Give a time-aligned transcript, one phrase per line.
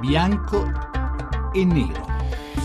[0.00, 0.70] bianco
[1.54, 2.15] e nero.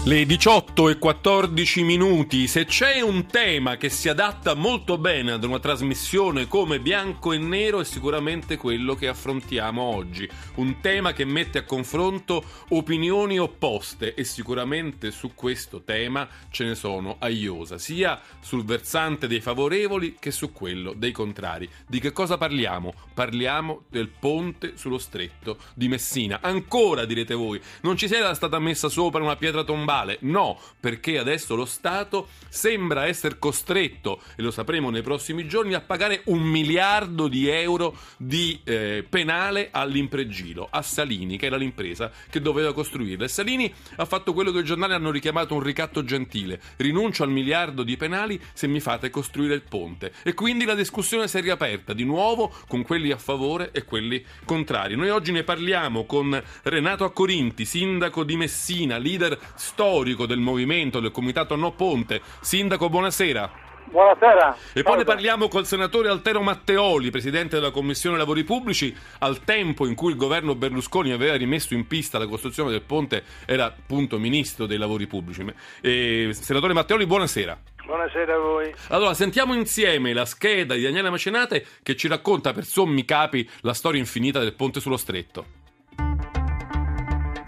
[0.04, 5.44] Le 18 e 14 minuti, se c'è un tema che si adatta molto bene ad
[5.44, 11.24] una trasmissione come bianco e nero è sicuramente quello che affrontiamo oggi, un tema che
[11.24, 17.78] mette a confronto opinioni opposte e sicuramente su questo tema ce ne sono a iosa,
[17.78, 21.70] sia sul versante dei favorevoli che su quello dei contrari.
[21.86, 22.92] Di che cosa parliamo?
[23.14, 26.40] Parliamo del ponte sullo stretto di Messina.
[26.42, 30.18] Ancora direte voi, non ci sia stata messa sopra una pietra tombale globale.
[30.22, 35.82] No, perché adesso lo Stato sembra essere costretto, e lo sapremo nei prossimi giorni, a
[35.82, 42.42] pagare un miliardo di euro di eh, penale all'impregilo, a Salini, che era l'impresa che
[42.42, 43.26] doveva costruirla.
[43.26, 46.62] E Salini ha fatto quello che i giornali hanno richiamato un ricatto gentile.
[46.78, 50.14] Rinuncio al miliardo di penali se mi fate costruire il ponte.
[50.24, 54.24] E quindi la discussione si è riaperta di nuovo con quelli a favore e quelli
[54.46, 54.96] contrari.
[54.96, 61.00] Noi oggi ne parliamo con Renato Accorinti, sindaco di Messina, leader storico storico del movimento
[61.00, 62.22] del comitato No Ponte.
[62.42, 63.70] Sindaco, buonasera.
[63.86, 64.56] Buonasera.
[64.74, 68.94] E poi ne parliamo col senatore Altero Matteoli, presidente della Commissione Lavori Pubblici.
[69.20, 73.24] Al tempo in cui il governo Berlusconi aveva rimesso in pista la costruzione del ponte,
[73.46, 75.46] era appunto ministro dei lavori pubblici.
[75.82, 77.58] E, senatore Matteoli, buonasera.
[77.86, 78.74] Buonasera a voi.
[78.90, 83.74] Allora, sentiamo insieme la scheda di Daniele Macenate che ci racconta per sommi capi la
[83.74, 85.60] storia infinita del ponte sullo stretto.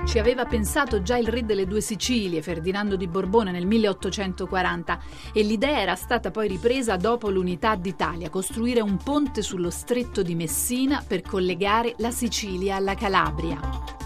[0.05, 4.99] Ci aveva pensato già il re delle due Sicilie, Ferdinando di Borbone, nel 1840
[5.33, 10.35] e l'idea era stata poi ripresa dopo l'unità d'Italia, costruire un ponte sullo stretto di
[10.35, 13.59] Messina per collegare la Sicilia alla Calabria.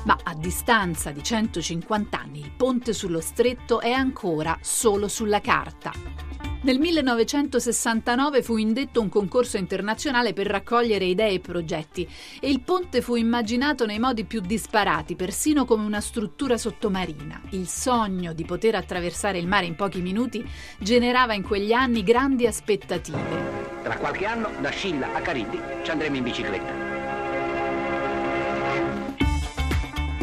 [0.05, 5.91] Ma a distanza di 150 anni il ponte sullo stretto è ancora solo sulla carta.
[6.67, 12.05] Nel 1969 fu indetto un concorso internazionale per raccogliere idee e progetti
[12.41, 17.41] e il ponte fu immaginato nei modi più disparati, persino come una struttura sottomarina.
[17.51, 20.45] Il sogno di poter attraversare il mare in pochi minuti
[20.77, 23.23] generava in quegli anni grandi aspettative.
[23.81, 26.95] Tra qualche anno da Scilla a Cariddi ci andremo in bicicletta.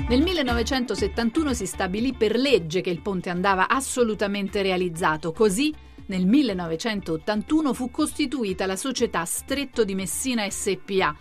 [0.06, 5.74] Nel 1971 si stabilì per legge che il ponte andava assolutamente realizzato, così
[6.06, 11.16] nel 1981 fu costituita la società Stretto di Messina SPA,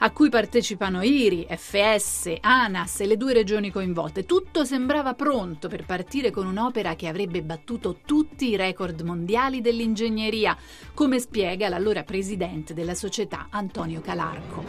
[0.00, 4.24] a cui partecipano IRI, FS, ANAS e le due regioni coinvolte.
[4.24, 10.56] Tutto sembrava pronto per partire con un'opera che avrebbe battuto tutti i record mondiali dell'ingegneria,
[10.94, 14.64] come spiega l'allora presidente della società Antonio Calarco.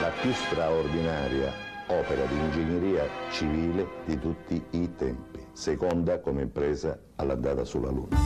[0.00, 7.64] La più straordinaria opera di ingegneria civile di tutti i tempi, seconda come impresa all'andata
[7.64, 8.16] sulla Luna.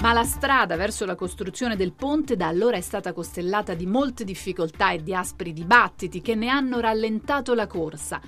[0.00, 4.24] Ma la strada verso la costruzione del ponte da allora è stata costellata di molte
[4.24, 8.20] difficoltà e di aspri dibattiti che ne hanno rallentato la corsa.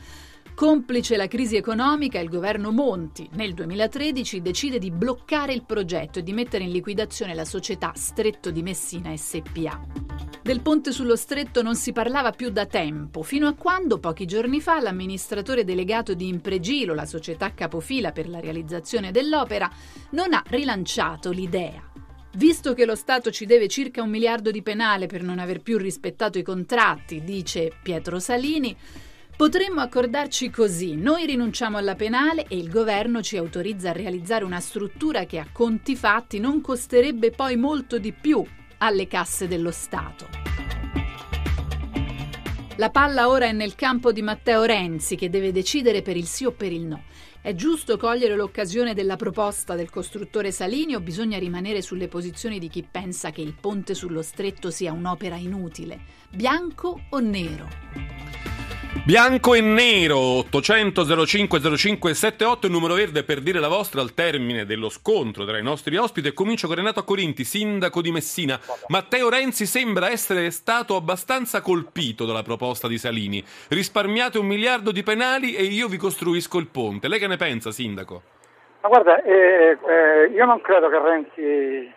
[0.55, 6.23] Complice la crisi economica, il governo Monti nel 2013 decide di bloccare il progetto e
[6.25, 10.28] di mettere in liquidazione la società Stretto di Messina SPA.
[10.49, 14.63] Del ponte sullo stretto non si parlava più da tempo, fino a quando pochi giorni
[14.63, 19.71] fa l'amministratore delegato di Impregilo, la società capofila per la realizzazione dell'opera,
[20.13, 21.93] non ha rilanciato l'idea.
[22.37, 25.77] Visto che lo Stato ci deve circa un miliardo di penale per non aver più
[25.77, 28.75] rispettato i contratti, dice Pietro Salini,
[29.37, 34.61] Potremmo accordarci così, noi rinunciamo alla penale e il governo ci autorizza a realizzare una
[34.61, 38.43] struttura che a conti fatti non costerebbe poi molto di più
[38.79, 40.27] alle casse dello Stato.
[42.77, 46.45] La palla ora è nel campo di Matteo Renzi che deve decidere per il sì
[46.45, 47.03] o per il no.
[47.41, 52.69] È giusto cogliere l'occasione della proposta del costruttore Salini o bisogna rimanere sulle posizioni di
[52.69, 56.01] chi pensa che il ponte sullo stretto sia un'opera inutile?
[56.31, 58.18] Bianco o nero?
[59.05, 64.15] Bianco e nero 800 05 05 78 il numero verde per dire la vostra al
[64.15, 68.59] termine dello scontro tra i nostri ospiti comincio con Renato Accorinti, sindaco di Messina.
[68.89, 73.45] Matteo Renzi sembra essere stato abbastanza colpito dalla proposta di Salini.
[73.69, 77.09] Risparmiate un miliardo di penali e io vi costruisco il ponte.
[77.09, 78.23] Lei che ne pensa, sindaco?
[78.83, 81.93] Ma guarda, eh, eh, io non credo che Renzi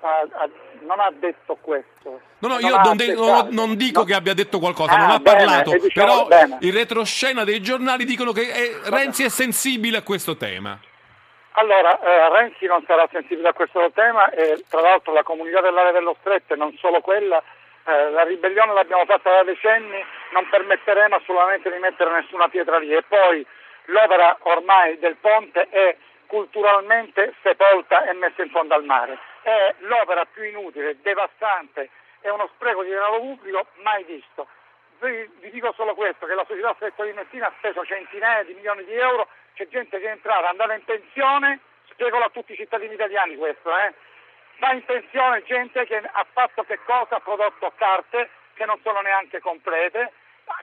[0.00, 0.48] ha, ha
[0.86, 2.20] non ha detto questo.
[2.38, 4.06] No, no, io non, de- non, non dico no.
[4.06, 6.58] che abbia detto qualcosa, ah, non ha bene, parlato, diciamo, però bene.
[6.60, 10.78] in retroscena dei giornali dicono che è, Renzi è sensibile a questo tema.
[11.58, 15.92] Allora, eh, Renzi non sarà sensibile a questo tema e tra l'altro la comunità dell'area
[15.92, 17.42] dello stretto e non solo quella,
[17.86, 22.92] eh, la ribellione l'abbiamo fatta da decenni, non permetteremo assolutamente di mettere nessuna pietra lì
[22.92, 23.44] e poi
[23.86, 25.96] l'opera ormai del ponte è
[26.26, 29.18] culturalmente sepolta e messa in fondo al mare.
[29.46, 31.88] È l'opera più inutile, devastante
[32.18, 34.48] è uno spreco di denaro pubblico mai visto.
[34.98, 38.54] Vi, vi dico solo questo, che la società Stretto di Messina ha speso centinaia di
[38.54, 41.60] milioni di euro, c'è gente che è entrata, è andata in pensione,
[41.90, 43.94] spiegalo a tutti i cittadini italiani questo, eh?
[44.58, 47.14] va in pensione gente che ha fatto che cosa?
[47.14, 50.10] Ha prodotto carte che non sono neanche complete,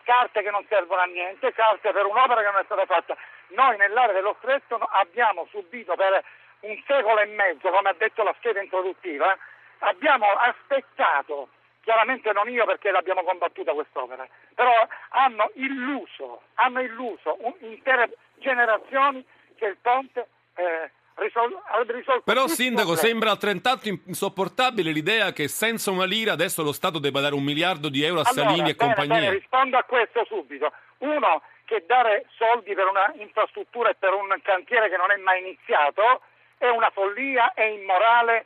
[0.03, 3.15] carte che non servono a niente, carte per un'opera che non è stata fatta.
[3.55, 6.21] Noi nell'area dello stretto abbiamo subito per
[6.63, 9.37] un secolo e mezzo, come ha detto la scheda introduttiva,
[9.79, 11.49] abbiamo aspettato,
[11.81, 14.71] chiaramente non io perché l'abbiamo combattuta quest'opera, però
[15.09, 19.25] hanno illuso, hanno illuso intere generazioni
[19.55, 26.05] che il ponte eh, risol- risolto Però Sindaco sembra altrettanto insopportabile l'idea che senza una
[26.05, 28.93] lira adesso lo Stato debba dare un miliardo di euro a Allora, Salini e bene,
[28.93, 29.19] compagnia.
[29.19, 30.71] bene, rispondo a questo subito.
[30.99, 35.41] Uno, che dare soldi per una infrastruttura e per un cantiere che non è mai
[35.41, 36.21] iniziato
[36.65, 38.45] è una follia, è immorale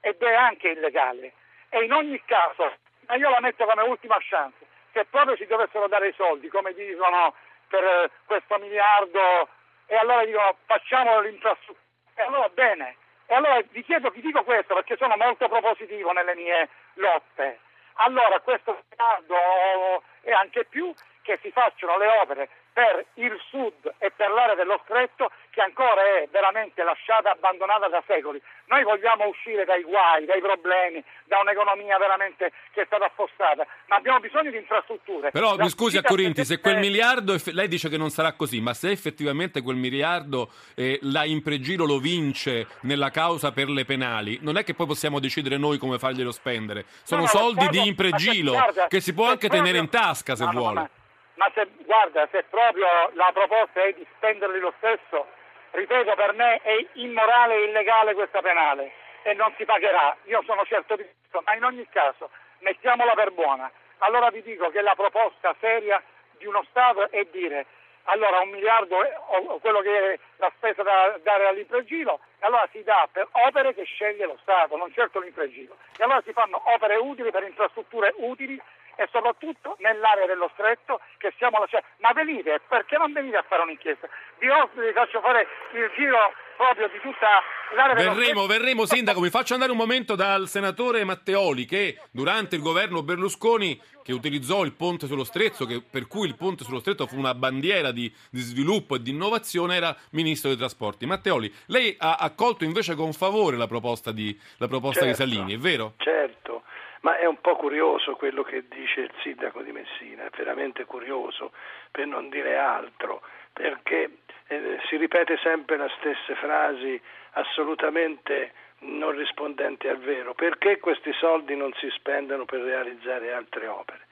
[0.00, 1.32] ed è anche illegale.
[1.68, 2.72] E in ogni caso,
[3.06, 6.72] ma io la metto come ultima chance, se proprio ci dovessero dare i soldi, come
[6.74, 7.34] dicono
[7.68, 9.48] per eh, questo miliardo,
[9.86, 11.84] e allora dicono facciamo l'infrastruttura,
[12.14, 12.96] e allora bene.
[13.26, 17.58] E allora vi chiedo, vi dico questo perché sono molto propositivo nelle mie lotte.
[17.94, 24.12] Allora questo miliardo e anche più che si facciano le opere per il sud e
[24.14, 28.38] per l'area dello stretto che ancora è veramente lasciata abbandonata da secoli.
[28.66, 33.96] Noi vogliamo uscire dai guai, dai problemi, da un'economia veramente che è stata affossata, ma
[33.96, 35.30] abbiamo bisogno di infrastrutture.
[35.30, 38.60] Però La mi scusi a Corinti, se quel miliardo, lei dice che non sarà così,
[38.60, 44.38] ma se effettivamente quel miliardo eh, la Impregilo lo vince nella causa per le penali,
[44.42, 46.84] non è che poi possiamo decidere noi come farglielo spendere.
[47.04, 50.36] Sono No, no, soldi di Impregilo guarda, che si può anche proprio- tenere in tasca
[50.36, 50.74] se No, no, vuole.
[50.80, 50.90] Ma,
[51.36, 55.26] ma se, guarda, se proprio la proposta è di spenderli lo stesso,
[55.70, 58.92] ripeto, per me è immorale e illegale questa penale
[59.22, 60.16] e non si pagherà.
[60.24, 62.30] Io sono certo di questo, ma in ogni caso
[62.60, 63.70] mettiamola per buona.
[63.98, 66.02] Allora vi dico che la proposta seria
[66.38, 67.66] di uno Stato è dire
[68.08, 72.82] allora un miliardo o quello che è la spesa da dare all'impregilo, e allora si
[72.84, 75.76] dà per opere che sceglie lo Stato, non certo l'impregilo.
[75.98, 78.60] E allora si fanno opere utili per infrastrutture utili
[78.96, 81.84] e soprattutto nell'area dello stretto che siamo lasciati.
[81.98, 84.08] Ma venite, perché non venite a fare un'inchiesta?
[84.38, 87.28] Vi ospito, vi faccio fare il giro proprio di tutta
[87.74, 88.46] l'area dello Verremo, stretto.
[88.46, 89.20] verremo, Sindaco.
[89.20, 94.64] Mi faccio andare un momento dal senatore Matteoli che durante il governo Berlusconi, che utilizzò
[94.64, 98.10] il ponte sullo stretto, che- per cui il ponte sullo stretto fu una bandiera di,
[98.30, 101.04] di sviluppo e di innovazione, era ministro dei trasporti.
[101.04, 105.22] Matteoli, lei ha accolto invece con favore la proposta di, la proposta di Certo.
[105.30, 105.92] Salini, è vero?
[105.98, 106.62] Certo,
[107.00, 111.52] ma è un po' curioso quello che dice il sindaco di Messina, è veramente curioso,
[111.90, 113.22] per non dire altro,
[113.52, 117.00] perché eh, si ripete sempre le stesse frasi
[117.32, 120.34] assolutamente non rispondenti al vero.
[120.34, 124.04] Perché questi soldi non si spendono per realizzare altre opere?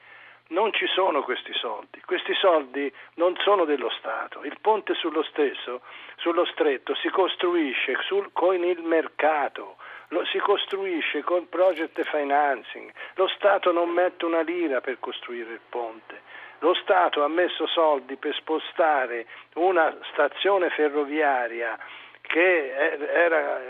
[0.46, 4.44] Non ci sono questi soldi, questi soldi non sono dello Stato.
[4.44, 5.80] Il ponte sullo stesso,
[6.16, 9.76] sullo stretto, si costruisce sul- con il mercato,
[10.08, 12.90] lo si costruisce con project financing.
[13.14, 16.20] Lo Stato non mette una lira per costruire il ponte.
[16.60, 21.78] Lo Stato ha messo soldi per spostare una stazione ferroviaria
[22.20, 23.60] che er- era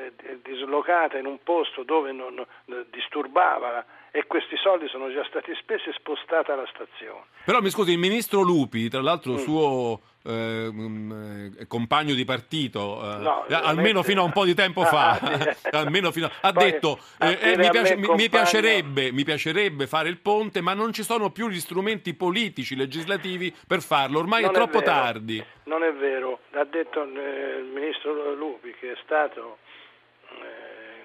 [0.43, 2.45] dislocata in un posto dove non
[2.91, 3.85] disturbava
[4.17, 7.25] e questi soldi sono già stati spesi e spostata la stazione.
[7.45, 9.37] Però mi scusi, il ministro Lupi, tra l'altro Mm.
[9.39, 14.45] suo eh, mm, eh, compagno di partito, eh, No, eh, almeno fino a un po'
[14.45, 15.69] di tempo Ah, fa, sì.
[15.73, 20.09] almeno fino a- ha Poi, detto eh, eh, mi, piace- compagno- piacerebbe, mi piacerebbe fare
[20.09, 24.51] il ponte, ma non ci sono più gli strumenti politici, legislativi per farlo, ormai Non
[24.53, 25.45] è troppo vero, tardi.
[25.65, 29.74] Non è vero, ha detto eh, il ministro Lupi che è stato eh,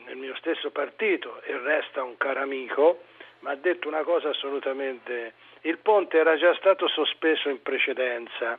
[0.09, 3.03] nel mio stesso partito e resta un caro amico,
[3.39, 5.33] ma ha detto una cosa assolutamente...
[5.63, 8.57] Il ponte era già stato sospeso in precedenza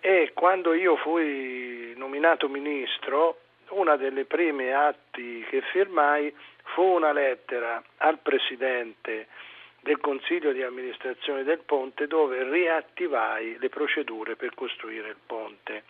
[0.00, 3.38] e quando io fui nominato ministro,
[3.68, 6.34] una delle prime atti che firmai
[6.74, 9.28] fu una lettera al Presidente
[9.82, 15.84] del Consiglio di amministrazione del ponte dove riattivai le procedure per costruire il ponte.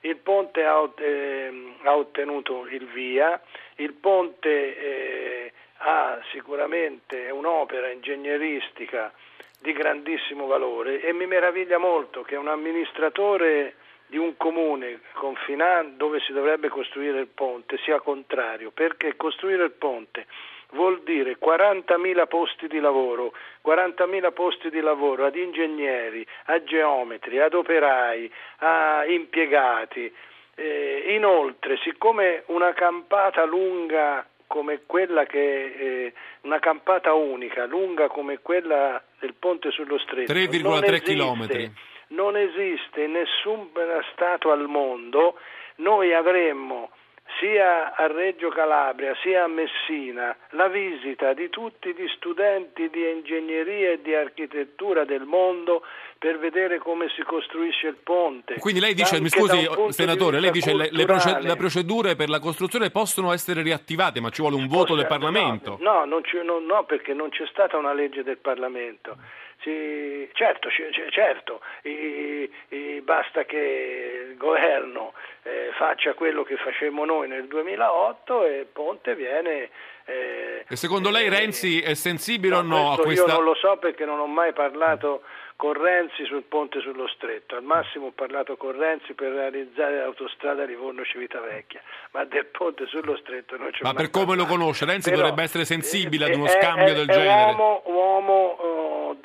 [0.00, 3.40] Il ponte ha, ehm, ha ottenuto il via,
[3.76, 9.12] il ponte eh, ha sicuramente un'opera ingegneristica
[9.60, 13.76] di grandissimo valore e mi meraviglia molto che un amministratore
[14.06, 19.72] di un comune confinan- dove si dovrebbe costruire il ponte sia contrario, perché costruire il
[19.72, 20.26] ponte
[20.70, 23.32] vuol dire 40.000 posti di lavoro,
[23.64, 30.12] 40.000 posti di lavoro ad ingegneri, a geometri, ad operai, a impiegati.
[30.58, 38.38] Eh, inoltre, siccome una campata lunga come quella che è una campata unica, lunga come
[38.40, 40.32] quella del ponte sullo stretto.
[40.32, 41.70] 3,3 chilometri.
[42.08, 43.70] Non esiste in nessun
[44.12, 45.38] Stato al mondo,
[45.76, 46.90] noi avremmo
[47.38, 53.92] sia a Reggio Calabria sia a Messina la visita di tutti gli studenti di ingegneria
[53.92, 55.82] e di architettura del mondo
[56.18, 58.58] per vedere come si costruisce il ponte.
[58.58, 63.32] Quindi lei dice, mi scusi senatore, lei dice le, le, procedure per la costruzione possono
[63.32, 65.76] essere riattivate, ma ci vuole un voto del Parlamento.
[65.80, 69.16] No, no, no, no, perché non c'è stata una legge del Parlamento.
[69.62, 70.68] Sì, certo,
[71.10, 78.44] certo i, i, basta che il governo eh, faccia quello che facemmo noi nel 2008
[78.44, 79.70] e ponte viene...
[80.08, 83.26] Eh, e secondo lei Renzi è sensibile no, o no a questa...
[83.26, 85.22] Io non lo so perché non ho mai parlato
[85.56, 90.64] con Renzi sul ponte sullo stretto, al massimo ho parlato con Renzi per realizzare l'autostrada
[90.64, 91.80] Livorno-Civitavecchia,
[92.12, 94.50] ma del ponte sullo stretto non c'è Ma per come parlato.
[94.50, 97.52] lo conosce, Renzi Però, dovrebbe essere sensibile ad uno è, scambio è, del è genere.
[97.52, 98.56] Uomo, uomo,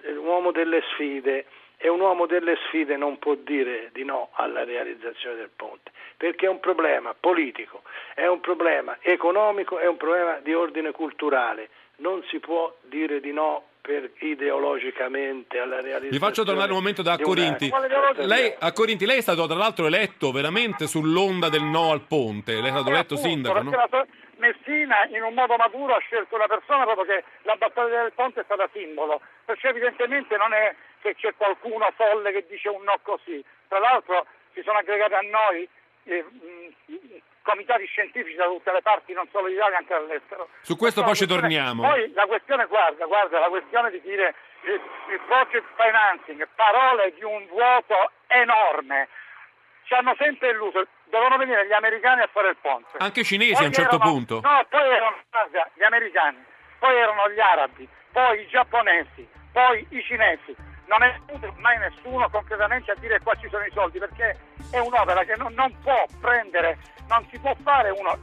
[0.04, 1.46] uh, uomo delle sfide
[1.78, 6.46] e un uomo delle sfide non può dire di no alla realizzazione del ponte, perché
[6.46, 7.82] è un problema politico,
[8.14, 11.70] è un problema economico, è un problema di ordine culturale.
[11.98, 16.10] Non si può dire di no per ideologicamente alla realizzazione.
[16.12, 17.72] Vi faccio tornare un momento da Corinti.
[18.18, 22.54] Lei, a Corinti, lei è stato tra l'altro eletto veramente sull'onda del no al ponte.
[22.54, 23.72] Lei è stato eletto sindaco, no?
[24.42, 28.42] Messina in un modo maturo ha scelto una persona proprio che la battaglia del ponte
[28.42, 32.98] è stata simbolo, perciò evidentemente non è che c'è qualcuno folle che dice un no
[33.04, 33.44] così.
[33.68, 35.70] Tra l'altro si sono aggregati a noi
[36.06, 36.26] eh,
[37.44, 40.50] comitati scientifici da tutte le parti, non solo d'Italia, anche all'estero.
[40.62, 41.84] Su questo poi ci torniamo.
[41.84, 44.34] Poi la questione, guarda, guarda, la questione di dire
[44.64, 44.82] il,
[45.12, 49.08] il project financing, parole di un vuoto enorme,
[49.92, 50.88] ci hanno sempre illuso.
[51.12, 52.96] Devono venire gli americani a fare il ponte.
[53.00, 54.40] Anche i cinesi poi a un certo erano, punto.
[54.40, 55.18] No, poi erano
[55.74, 56.38] gli americani,
[56.80, 60.56] poi erano gli arabi, poi i giapponesi, poi i cinesi
[60.88, 64.38] non è venuto mai nessuno concretamente a dire qua ci sono i soldi perché
[64.72, 66.78] è un'opera che non, non può prendere,
[67.10, 68.18] non si può fare uno,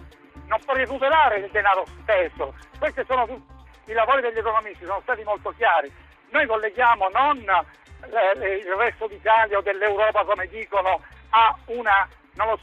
[0.47, 2.55] non può recuperare il denaro speso.
[2.79, 5.93] Questi sono tutti i lavori degli economisti, sono stati molto chiari.
[6.31, 12.58] Noi colleghiamo non eh, il resto d'Italia o dell'Europa come dicono a una, so,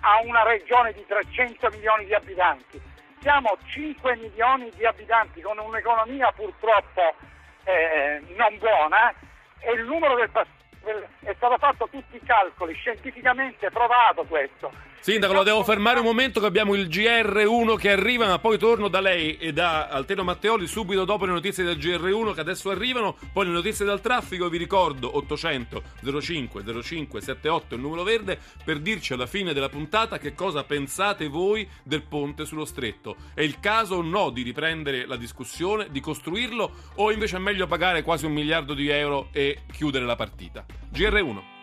[0.00, 2.80] a una regione di 300 milioni di abitanti.
[3.20, 7.14] Siamo 5 milioni di abitanti con un'economia purtroppo
[7.64, 9.12] eh, non buona
[9.60, 10.62] e il numero del passaggio
[11.20, 14.70] è stato fatto tutti i calcoli, scientificamente provato questo.
[15.04, 18.88] Sindaco, lo devo fermare un momento che abbiamo il GR1 che arriva, ma poi torno
[18.88, 23.14] da lei e da Altero Matteoli subito dopo le notizie del GR1 che adesso arrivano,
[23.30, 25.82] poi le notizie del traffico, vi ricordo 800
[26.22, 31.28] 05 05 78 il numero verde per dirci alla fine della puntata che cosa pensate
[31.28, 33.16] voi del ponte sullo stretto.
[33.34, 37.66] È il caso o no di riprendere la discussione, di costruirlo o invece è meglio
[37.66, 40.64] pagare quasi un miliardo di euro e chiudere la partita?
[40.90, 41.53] GR1